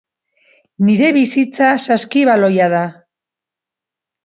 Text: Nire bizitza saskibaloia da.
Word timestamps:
Nire 0.87 1.09
bizitza 1.17 1.69
saskibaloia 1.85 2.73
da. 2.75 2.83